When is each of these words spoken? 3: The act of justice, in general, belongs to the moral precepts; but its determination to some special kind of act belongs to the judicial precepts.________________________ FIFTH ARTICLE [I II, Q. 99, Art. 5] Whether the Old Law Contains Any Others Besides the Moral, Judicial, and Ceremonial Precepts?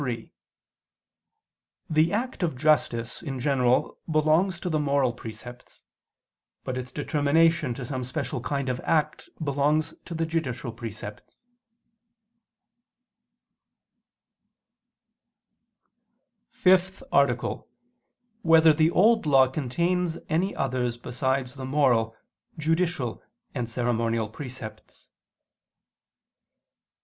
3: 0.03 0.31
The 1.87 2.11
act 2.11 2.41
of 2.41 2.57
justice, 2.57 3.21
in 3.21 3.39
general, 3.39 3.99
belongs 4.09 4.59
to 4.61 4.67
the 4.67 4.79
moral 4.79 5.13
precepts; 5.13 5.83
but 6.63 6.75
its 6.75 6.91
determination 6.91 7.75
to 7.75 7.85
some 7.85 8.03
special 8.03 8.41
kind 8.41 8.67
of 8.67 8.79
act 8.83 9.29
belongs 9.43 9.93
to 10.05 10.15
the 10.15 10.25
judicial 10.25 10.71
precepts.________________________ 10.71 11.37
FIFTH 16.55 17.03
ARTICLE 17.11 17.51
[I 17.51 17.53
II, 17.53 17.61
Q. 17.61 17.63
99, 17.63 17.63
Art. 17.63 18.41
5] 18.41 18.49
Whether 18.49 18.73
the 18.73 18.89
Old 18.89 19.25
Law 19.27 19.47
Contains 19.49 20.17
Any 20.29 20.55
Others 20.55 20.97
Besides 20.97 21.53
the 21.53 21.65
Moral, 21.65 22.15
Judicial, 22.57 23.21
and 23.53 23.69
Ceremonial 23.69 24.29
Precepts? 24.29 25.09